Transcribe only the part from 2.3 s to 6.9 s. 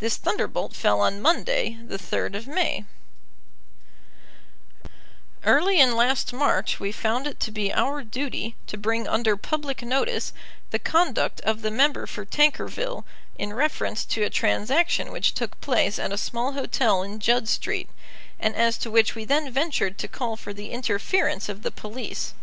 of May: Early in last March we